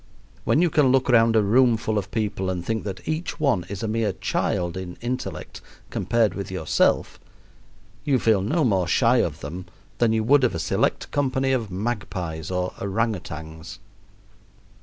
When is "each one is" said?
3.07-3.83